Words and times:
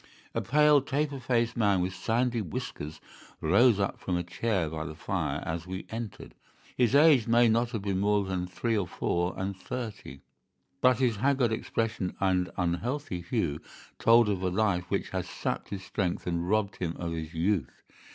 A 0.33 0.41
pale, 0.41 0.81
taper 0.81 1.19
faced 1.19 1.55
man 1.55 1.79
with 1.79 1.93
sandy 1.93 2.41
whiskers 2.41 2.99
rose 3.39 3.79
up 3.79 3.99
from 3.99 4.17
a 4.17 4.23
chair 4.23 4.67
by 4.67 4.83
the 4.83 4.95
fire 4.95 5.43
as 5.45 5.67
we 5.67 5.85
entered. 5.91 6.33
His 6.75 6.95
age 6.95 7.27
may 7.27 7.47
not 7.47 7.69
have 7.69 7.83
been 7.83 7.99
more 7.99 8.23
than 8.23 8.47
three 8.47 8.75
or 8.75 8.87
four 8.87 9.35
and 9.37 9.55
thirty, 9.55 10.21
but 10.81 10.97
his 10.97 11.17
haggard 11.17 11.51
expression 11.51 12.15
and 12.19 12.49
unhealthy 12.57 13.21
hue 13.21 13.59
told 13.99 14.27
of 14.27 14.41
a 14.41 14.49
life 14.49 14.89
which 14.89 15.11
has 15.11 15.29
sapped 15.29 15.69
his 15.69 15.83
strength 15.83 16.25
and 16.25 16.49
robbed 16.49 16.77
him 16.77 16.95
of 16.97 17.11
his 17.11 17.35
youth. 17.35 17.83